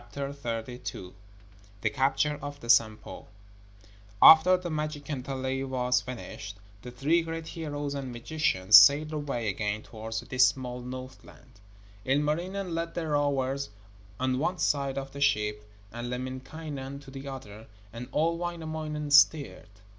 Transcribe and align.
]THE 0.15 1.13
CAPTURE 1.93 2.39
OF 2.41 2.59
THE 2.59 2.69
SAMPO 2.71 3.27
After 4.19 4.57
the 4.57 4.71
magic 4.71 5.05
kantele 5.05 5.63
was 5.67 6.01
finished, 6.01 6.57
the 6.81 6.89
three 6.89 7.21
great 7.21 7.49
heroes 7.49 7.93
and 7.93 8.11
magicians 8.11 8.77
sailed 8.77 9.13
away 9.13 9.47
again 9.47 9.83
towards 9.83 10.19
the 10.19 10.25
dismal 10.25 10.81
Northland. 10.81 11.59
Ilmarinen 12.03 12.73
led 12.73 12.95
the 12.95 13.07
rowers 13.09 13.69
on 14.19 14.39
one 14.39 14.57
side 14.57 14.97
of 14.97 15.11
the 15.11 15.21
ship, 15.21 15.69
and 15.93 16.09
Lemminkainen 16.09 17.03
on 17.05 17.11
the 17.13 17.27
other, 17.27 17.67
and 17.93 18.09
old 18.11 18.39
Wainamoinen 18.39 19.11
steered. 19.11 19.69